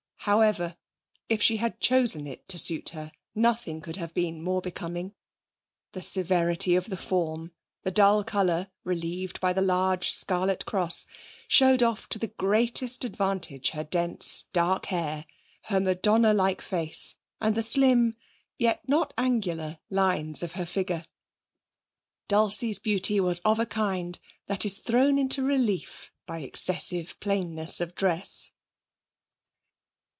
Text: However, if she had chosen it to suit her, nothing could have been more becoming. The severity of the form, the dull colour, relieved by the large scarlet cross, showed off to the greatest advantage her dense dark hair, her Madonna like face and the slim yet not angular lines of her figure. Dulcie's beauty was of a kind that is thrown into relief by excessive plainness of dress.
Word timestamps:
However, 0.25 0.77
if 1.29 1.41
she 1.41 1.57
had 1.57 1.79
chosen 1.79 2.27
it 2.27 2.47
to 2.49 2.59
suit 2.59 2.89
her, 2.89 3.11
nothing 3.33 3.81
could 3.81 3.95
have 3.95 4.13
been 4.13 4.43
more 4.43 4.61
becoming. 4.61 5.15
The 5.93 6.03
severity 6.03 6.75
of 6.75 6.91
the 6.91 6.95
form, 6.97 7.53
the 7.81 7.89
dull 7.89 8.23
colour, 8.23 8.69
relieved 8.83 9.41
by 9.41 9.51
the 9.51 9.63
large 9.63 10.11
scarlet 10.11 10.63
cross, 10.67 11.07
showed 11.47 11.81
off 11.81 12.07
to 12.09 12.19
the 12.19 12.27
greatest 12.27 13.03
advantage 13.03 13.71
her 13.71 13.83
dense 13.83 14.45
dark 14.53 14.85
hair, 14.85 15.25
her 15.63 15.79
Madonna 15.79 16.35
like 16.35 16.61
face 16.61 17.15
and 17.39 17.55
the 17.55 17.63
slim 17.63 18.15
yet 18.59 18.87
not 18.87 19.15
angular 19.17 19.79
lines 19.89 20.43
of 20.43 20.51
her 20.51 20.67
figure. 20.67 21.03
Dulcie's 22.27 22.77
beauty 22.77 23.19
was 23.19 23.39
of 23.39 23.57
a 23.59 23.65
kind 23.65 24.19
that 24.45 24.65
is 24.65 24.77
thrown 24.77 25.17
into 25.17 25.41
relief 25.41 26.11
by 26.27 26.41
excessive 26.41 27.19
plainness 27.19 27.81
of 27.81 27.95
dress. 27.95 28.51